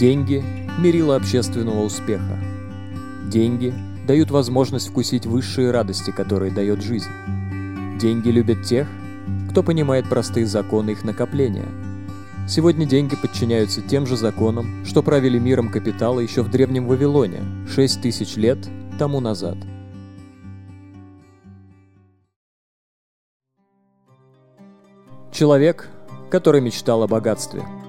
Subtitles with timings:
[0.00, 0.42] Деньги–
[0.78, 2.38] мерило общественного успеха.
[3.28, 3.74] Деньги
[4.08, 7.10] дают возможность вкусить высшие радости, которые дает жизнь.
[8.00, 8.88] Деньги любят тех,
[9.50, 11.68] кто понимает простые законы их накопления.
[12.48, 18.00] Сегодня деньги подчиняются тем же законам, что правили миром капитала еще в Древнем Вавилоне 6
[18.00, 18.56] тысяч лет
[18.98, 19.58] тому назад.
[25.30, 25.90] Человек,
[26.30, 27.62] который мечтал о богатстве–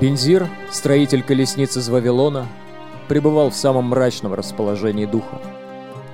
[0.00, 2.48] Бензир, строитель колесницы из Вавилона,
[3.06, 5.38] пребывал в самом мрачном расположении духа.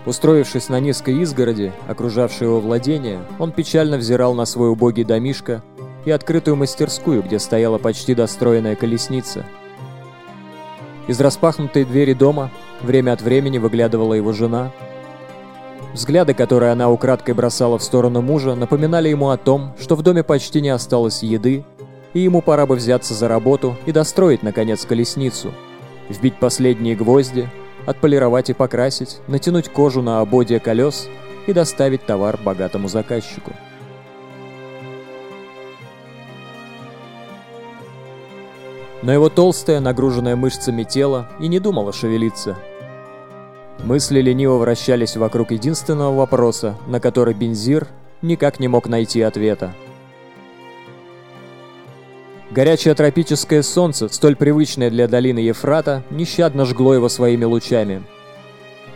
[0.05, 5.62] Устроившись на низкой изгороди, окружавшей его владение, он печально взирал на свой убогий домишко
[6.05, 9.45] и открытую мастерскую, где стояла почти достроенная колесница.
[11.09, 12.51] Из распахнутой двери дома
[12.83, 14.73] время от времени выглядывала его жена.
[15.95, 20.23] Взгляды, которые она украдкой бросала в сторону мужа, напоминали ему о том, что в доме
[20.23, 21.65] почти не осталось еды,
[22.15, 25.53] и ему пора бы взяться за работу и достроить, наконец, колесницу.
[26.09, 27.49] Вбить последние гвозди,
[27.87, 31.09] отполировать и покрасить, натянуть кожу на ободья колес
[31.47, 33.53] и доставить товар богатому заказчику.
[39.03, 42.59] Но его толстое, нагруженное мышцами тело и не думало шевелиться.
[43.83, 47.88] Мысли лениво вращались вокруг единственного вопроса, на который Бензир
[48.21, 49.75] никак не мог найти ответа.
[52.51, 58.02] Горячее тропическое солнце, столь привычное для долины Ефрата, нещадно жгло его своими лучами.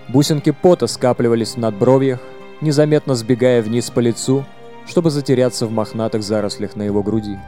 [0.08, 2.19] Бусинки пота скапливались в надбровьях,
[2.61, 4.44] незаметно сбегая вниз по лицу,
[4.86, 7.38] чтобы затеряться в мохнатых зарослях на его груди.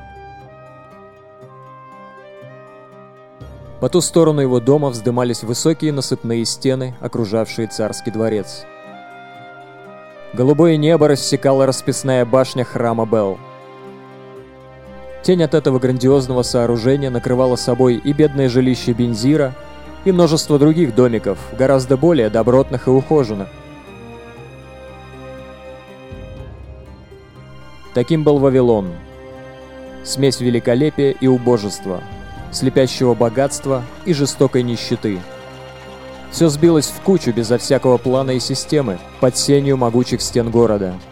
[3.80, 8.64] По ту сторону его дома вздымались высокие насыпные стены, окружавшие царский дворец.
[10.32, 13.38] Голубое небо рассекала расписная башня храма Белл.
[15.27, 19.56] Тень от этого грандиозного сооружения накрывала собой и бедное жилище Бензира,
[20.04, 23.48] и множество других домиков, гораздо более добротных и ухоженных.
[27.92, 28.92] Таким был Вавилон.
[30.04, 32.04] Смесь великолепия и убожества,
[32.53, 35.19] слепящего богатства и жестокой нищеты.
[36.31, 40.94] Все сбилось в кучу безо всякого плана и системы, под сенью могучих стен города–